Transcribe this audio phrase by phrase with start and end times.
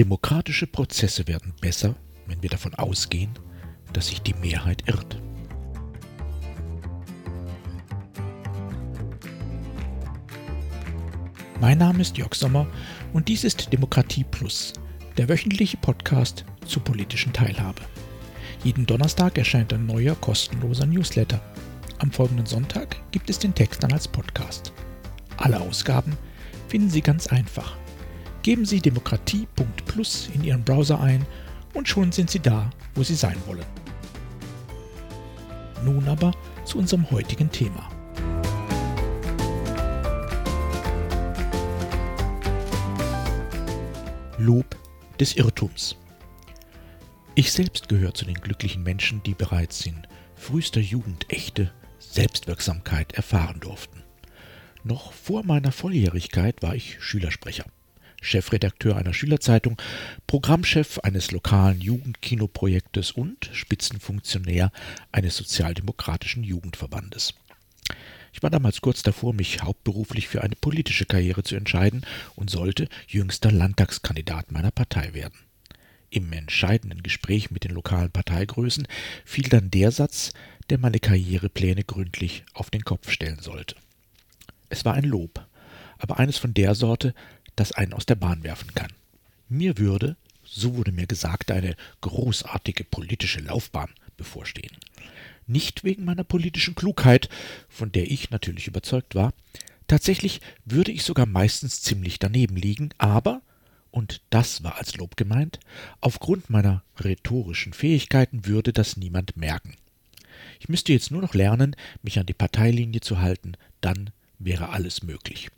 [0.00, 1.94] Demokratische Prozesse werden besser,
[2.26, 3.38] wenn wir davon ausgehen,
[3.92, 5.20] dass sich die Mehrheit irrt.
[11.60, 12.66] Mein Name ist Jörg Sommer
[13.12, 14.72] und dies ist Demokratie Plus,
[15.18, 17.82] der wöchentliche Podcast zur politischen Teilhabe.
[18.64, 21.42] Jeden Donnerstag erscheint ein neuer kostenloser Newsletter.
[21.98, 24.72] Am folgenden Sonntag gibt es den Text dann als Podcast.
[25.36, 26.16] Alle Ausgaben
[26.68, 27.76] finden Sie ganz einfach.
[28.42, 31.26] Geben Sie demokratie.plus in Ihren Browser ein
[31.74, 33.66] und schon sind Sie da, wo Sie sein wollen.
[35.84, 36.32] Nun aber
[36.64, 37.88] zu unserem heutigen Thema.
[44.38, 44.76] Lob
[45.18, 45.96] des Irrtums.
[47.34, 53.60] Ich selbst gehöre zu den glücklichen Menschen, die bereits in frühester Jugend echte Selbstwirksamkeit erfahren
[53.60, 54.02] durften.
[54.82, 57.66] Noch vor meiner Volljährigkeit war ich Schülersprecher,
[58.20, 59.80] Chefredakteur einer Schülerzeitung,
[60.26, 64.72] Programmchef eines lokalen Jugendkinoprojektes und Spitzenfunktionär
[65.12, 67.34] eines sozialdemokratischen Jugendverbandes.
[68.32, 72.88] Ich war damals kurz davor, mich hauptberuflich für eine politische Karriere zu entscheiden und sollte
[73.08, 75.38] jüngster Landtagskandidat meiner Partei werden.
[76.10, 78.86] Im entscheidenden Gespräch mit den lokalen Parteigrößen
[79.24, 80.32] fiel dann der Satz,
[80.68, 83.76] der meine Karrierepläne gründlich auf den Kopf stellen sollte.
[84.68, 85.46] Es war ein Lob,
[85.98, 87.14] aber eines von der Sorte,
[87.60, 88.92] das einen aus der Bahn werfen kann.
[89.48, 94.76] Mir würde, so wurde mir gesagt, eine großartige politische Laufbahn bevorstehen
[95.50, 97.28] nicht wegen meiner politischen Klugheit,
[97.68, 99.34] von der ich natürlich überzeugt war,
[99.88, 103.42] tatsächlich würde ich sogar meistens ziemlich daneben liegen, aber,
[103.90, 105.58] und das war als Lob gemeint,
[106.00, 109.74] aufgrund meiner rhetorischen Fähigkeiten würde das niemand merken.
[110.60, 115.02] Ich müsste jetzt nur noch lernen, mich an die Parteilinie zu halten, dann wäre alles
[115.02, 115.50] möglich.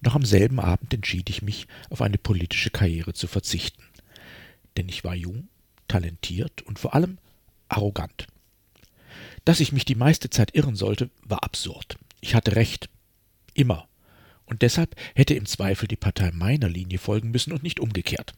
[0.00, 3.82] Noch am selben Abend entschied ich mich, auf eine politische Karriere zu verzichten.
[4.76, 5.48] Denn ich war jung,
[5.88, 7.18] talentiert und vor allem
[7.68, 8.26] arrogant.
[9.44, 11.98] Dass ich mich die meiste Zeit irren sollte, war absurd.
[12.20, 12.88] Ich hatte recht.
[13.54, 13.88] Immer.
[14.44, 18.34] Und deshalb hätte im Zweifel die Partei meiner Linie folgen müssen und nicht umgekehrt.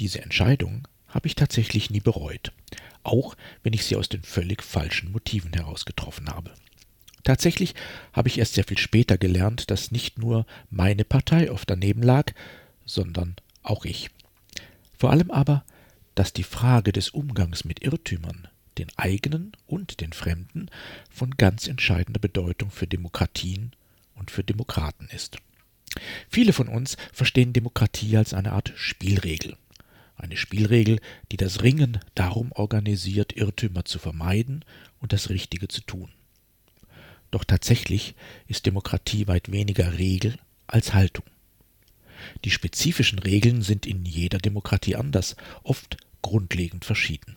[0.00, 2.52] Diese Entscheidung habe ich tatsächlich nie bereut,
[3.02, 6.52] auch wenn ich sie aus den völlig falschen Motiven heraus getroffen habe.
[7.24, 7.74] Tatsächlich
[8.12, 12.32] habe ich erst sehr viel später gelernt, dass nicht nur meine Partei oft daneben lag,
[12.86, 14.10] sondern auch ich.
[14.96, 15.64] Vor allem aber,
[16.14, 18.48] dass die Frage des Umgangs mit Irrtümern
[18.78, 20.70] den eigenen und den fremden,
[21.10, 23.72] von ganz entscheidender Bedeutung für Demokratien
[24.14, 25.36] und für Demokraten ist.
[26.28, 29.56] Viele von uns verstehen Demokratie als eine Art Spielregel.
[30.16, 31.00] Eine Spielregel,
[31.32, 34.64] die das Ringen darum organisiert, Irrtümer zu vermeiden
[35.00, 36.10] und das Richtige zu tun.
[37.30, 38.14] Doch tatsächlich
[38.48, 41.24] ist Demokratie weit weniger Regel als Haltung.
[42.44, 47.36] Die spezifischen Regeln sind in jeder Demokratie anders, oft grundlegend verschieden.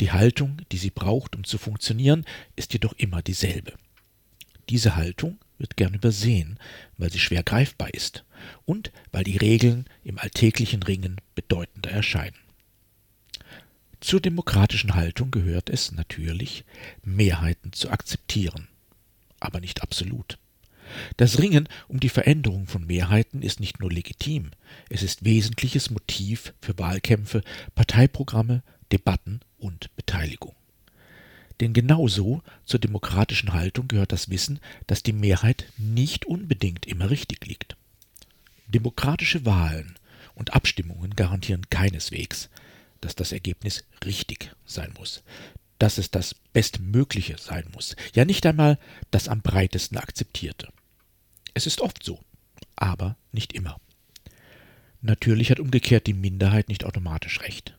[0.00, 2.24] Die Haltung, die sie braucht, um zu funktionieren,
[2.56, 3.74] ist jedoch immer dieselbe.
[4.68, 6.58] Diese Haltung wird gern übersehen,
[6.96, 8.24] weil sie schwer greifbar ist
[8.64, 12.36] und weil die Regeln im alltäglichen Ringen bedeutender erscheinen.
[14.00, 16.64] Zur demokratischen Haltung gehört es natürlich,
[17.02, 18.68] Mehrheiten zu akzeptieren,
[19.44, 20.38] aber nicht absolut.
[21.16, 24.50] Das Ringen um die Veränderung von Mehrheiten ist nicht nur legitim,
[24.90, 27.42] es ist wesentliches Motiv für Wahlkämpfe,
[27.74, 28.62] Parteiprogramme,
[28.92, 30.54] Debatten und Beteiligung.
[31.60, 37.46] Denn genauso zur demokratischen Haltung gehört das Wissen, dass die Mehrheit nicht unbedingt immer richtig
[37.46, 37.76] liegt.
[38.66, 39.94] Demokratische Wahlen
[40.34, 42.50] und Abstimmungen garantieren keineswegs,
[43.00, 45.22] dass das Ergebnis richtig sein muss,
[45.78, 48.78] dass es das Bestmögliche sein muss, ja nicht einmal
[49.10, 50.68] das am breitesten akzeptierte.
[51.54, 52.20] Es ist oft so,
[52.76, 53.80] aber nicht immer.
[55.02, 57.74] Natürlich hat umgekehrt die Minderheit nicht automatisch recht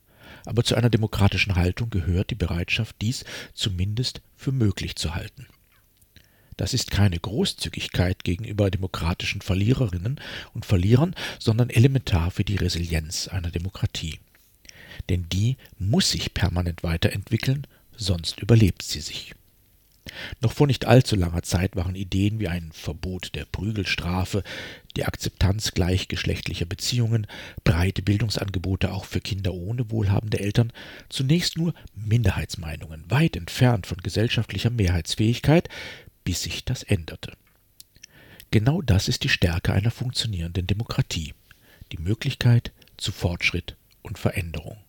[0.46, 5.48] aber zu einer demokratischen Haltung gehört die Bereitschaft, dies zumindest für möglich zu halten.
[6.58, 10.22] Das ist keine Großzügigkeit gegenüber demokratischen Verliererinnen
[10.54, 14.20] und Verlierern, sondern elementar für die Resilienz einer Demokratie.
[15.10, 19.34] Denn die muss sich permanent weiterentwickeln, sonst überlebt sie sich.
[20.40, 24.44] Noch vor nicht allzu langer Zeit waren Ideen wie ein Verbot der Prügelstrafe,
[24.96, 27.28] die Akzeptanz gleichgeschlechtlicher Beziehungen,
[27.64, 30.72] breite Bildungsangebote auch für Kinder ohne wohlhabende Eltern
[31.10, 35.70] zunächst nur Minderheitsmeinungen, weit entfernt von gesellschaftlicher Mehrheitsfähigkeit,
[36.24, 37.34] bis sich das änderte.
[38.52, 41.34] Genau das ist die Stärke einer funktionierenden Demokratie,
[41.92, 44.85] die Möglichkeit zu Fortschritt und Veränderung.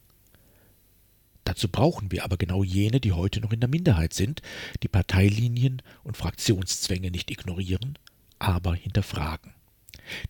[1.46, 4.42] Dazu brauchen wir aber genau jene, die heute noch in der Minderheit sind,
[4.82, 7.98] die Parteilinien und Fraktionszwänge nicht ignorieren,
[8.40, 9.52] aber hinterfragen.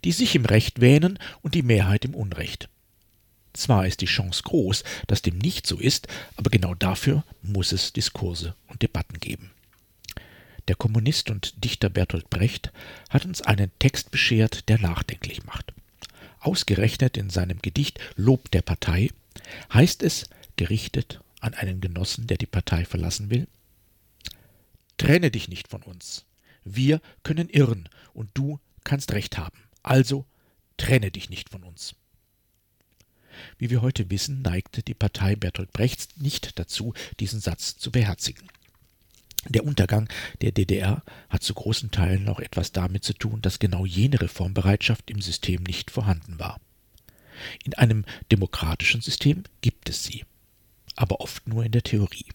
[0.04, 2.68] die sich im Recht wähnen und die Mehrheit im Unrecht.
[3.52, 7.92] Zwar ist die Chance groß, dass dem nicht so ist, aber genau dafür muss es
[7.92, 9.50] Diskurse und Debatten geben.
[10.68, 12.72] Der Kommunist und Dichter Bertolt Brecht
[13.08, 15.72] hat uns einen Text beschert, der nachdenklich macht.
[16.40, 19.10] Ausgerechnet in seinem Gedicht Lob der Partei
[19.72, 23.46] heißt es, gerichtet an einen Genossen, der die Partei verlassen will,
[24.98, 26.24] Trenne dich nicht von uns.
[26.64, 29.58] Wir können irren und du kannst recht haben.
[29.82, 30.26] Also
[30.76, 31.94] trenne dich nicht von uns.
[33.58, 38.48] Wie wir heute wissen, neigte die Partei Bertolt Brechts nicht dazu, diesen Satz zu beherzigen.
[39.48, 40.08] Der Untergang
[40.40, 45.10] der DDR hat zu großen Teilen auch etwas damit zu tun, dass genau jene Reformbereitschaft
[45.10, 46.58] im System nicht vorhanden war.
[47.62, 50.24] In einem demokratischen System gibt es sie,
[50.96, 52.26] aber oft nur in der Theorie.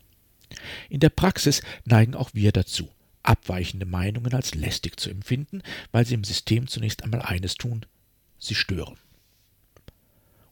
[0.89, 2.89] In der Praxis neigen auch wir dazu,
[3.23, 5.61] abweichende Meinungen als lästig zu empfinden,
[5.91, 7.85] weil sie im System zunächst einmal eines tun,
[8.39, 8.97] sie stören.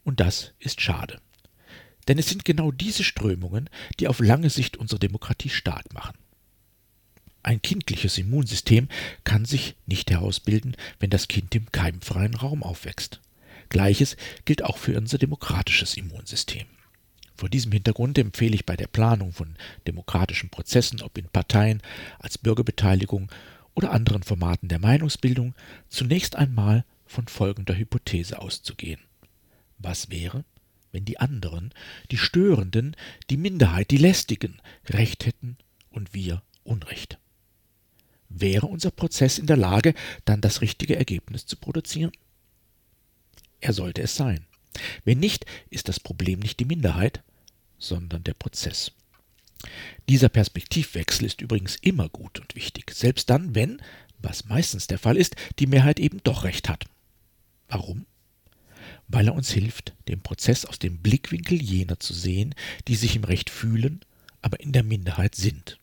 [0.04, 1.20] Und das ist schade.
[2.08, 3.70] Denn es sind genau diese Strömungen,
[4.00, 6.18] die auf lange Sicht unsere Demokratie stark machen.
[7.44, 8.90] Ein kindliches Immunsystem
[9.24, 13.22] kann sich nicht herausbilden, wenn das Kind im keimfreien Raum aufwächst.
[13.70, 16.66] Gleiches gilt auch für unser demokratisches Immunsystem.
[17.40, 19.56] Vor diesem Hintergrund empfehle ich bei der Planung von
[19.88, 21.82] demokratischen Prozessen, ob in Parteien,
[22.20, 23.32] als Bürgerbeteiligung
[23.76, 25.56] oder anderen Formaten der Meinungsbildung,
[25.88, 29.00] zunächst einmal von folgender Hypothese auszugehen.
[29.78, 30.44] Was wäre,
[30.92, 31.74] wenn die anderen,
[32.12, 32.98] die Störenden,
[33.30, 34.60] die Minderheit, die Lästigen
[34.90, 35.56] Recht hätten
[35.92, 37.20] und wir Unrecht?
[38.28, 39.94] Wäre unser Prozess in der Lage,
[40.26, 42.12] dann das richtige Ergebnis zu produzieren?
[43.62, 44.46] Er sollte es sein.
[45.06, 47.24] Wenn nicht, ist das Problem nicht die Minderheit,
[47.80, 48.92] sondern der Prozess.
[50.08, 53.82] Dieser Perspektivwechsel ist übrigens immer gut und wichtig, selbst dann, wenn,
[54.20, 56.86] was meistens der Fall ist, die Mehrheit eben doch recht hat.
[57.68, 58.06] Warum?
[59.08, 62.56] Weil er uns hilft, den Prozess aus dem Blickwinkel jener zu sehen,
[62.88, 64.02] die sich im Recht fühlen,
[64.42, 65.80] aber in der Minderheit sind.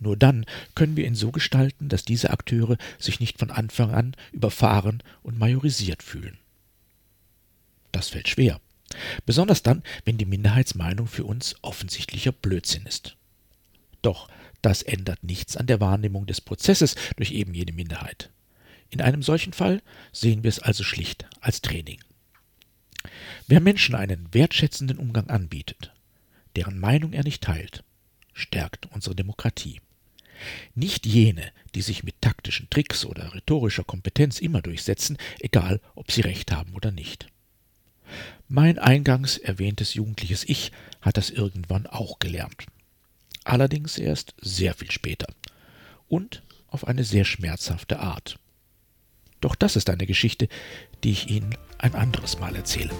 [0.00, 4.14] Nur dann können wir ihn so gestalten, dass diese Akteure sich nicht von Anfang an
[4.32, 6.38] überfahren und majorisiert fühlen.
[7.90, 8.60] Das fällt schwer.
[9.26, 13.16] Besonders dann, wenn die Minderheitsmeinung für uns offensichtlicher Blödsinn ist.
[14.02, 14.28] Doch
[14.62, 18.30] das ändert nichts an der Wahrnehmung des Prozesses durch eben jene Minderheit.
[18.90, 19.82] In einem solchen Fall
[20.12, 22.00] sehen wir es also schlicht als Training.
[23.46, 25.92] Wer Menschen einen wertschätzenden Umgang anbietet,
[26.56, 27.84] deren Meinung er nicht teilt,
[28.32, 29.80] stärkt unsere Demokratie.
[30.74, 36.20] Nicht jene, die sich mit taktischen Tricks oder rhetorischer Kompetenz immer durchsetzen, egal ob sie
[36.20, 37.27] recht haben oder nicht.
[38.50, 40.72] Mein eingangs erwähntes jugendliches Ich
[41.02, 42.64] hat das irgendwann auch gelernt.
[43.44, 45.26] Allerdings erst sehr viel später.
[46.08, 48.38] Und auf eine sehr schmerzhafte Art.
[49.42, 50.48] Doch das ist eine Geschichte,
[51.04, 52.90] die ich Ihnen ein anderes Mal erzähle.